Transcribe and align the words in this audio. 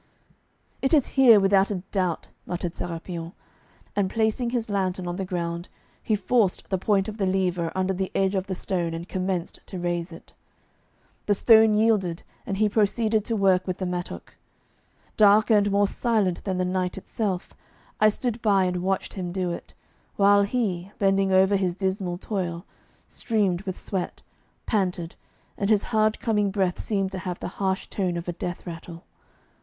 'It 0.81 0.95
is 0.95 1.07
here 1.13 1.39
without 1.39 1.69
a 1.69 1.83
doubt,' 1.91 2.27
muttered 2.47 2.73
Sérapion, 2.73 3.33
and 3.95 4.09
placing 4.09 4.49
his 4.49 4.67
lantern 4.67 5.05
on 5.07 5.17
the 5.17 5.23
ground, 5.25 5.69
he 6.01 6.15
forced 6.15 6.67
the 6.71 6.77
point 6.79 7.07
of 7.07 7.19
the 7.19 7.27
lever 7.27 7.71
under 7.75 7.93
the 7.93 8.09
edge 8.15 8.33
of 8.33 8.47
the 8.47 8.55
stone 8.55 8.95
and 8.95 9.07
commenced 9.07 9.59
to 9.67 9.77
raise 9.77 10.11
it. 10.11 10.33
The 11.27 11.35
stone 11.35 11.75
yielded, 11.75 12.23
and 12.47 12.57
he 12.57 12.67
proceeded 12.67 13.23
to 13.25 13.35
work 13.35 13.67
with 13.67 13.77
the 13.77 13.85
mattock. 13.85 14.35
Darker 15.17 15.55
and 15.55 15.69
more 15.69 15.87
silent 15.87 16.43
than 16.45 16.57
the 16.57 16.65
night 16.65 16.97
itself, 16.97 17.53
I 17.99 18.09
stood 18.09 18.41
by 18.41 18.63
and 18.63 18.77
watched 18.81 19.13
him 19.13 19.31
do 19.31 19.51
it, 19.51 19.75
while 20.15 20.41
he, 20.41 20.91
bending 20.97 21.31
over 21.31 21.55
his 21.55 21.75
dismal 21.75 22.17
toil, 22.17 22.65
streamed 23.07 23.61
with 23.67 23.77
sweat, 23.77 24.23
panted, 24.65 25.13
and 25.59 25.69
his 25.69 25.83
hard 25.93 26.19
coming 26.19 26.49
breath 26.49 26.79
seemed 26.81 27.11
to 27.11 27.19
have 27.19 27.39
the 27.39 27.49
harsh 27.61 27.85
tone 27.85 28.17
of 28.17 28.27
a 28.27 28.33
death 28.33 28.65
rattle. 28.65 29.03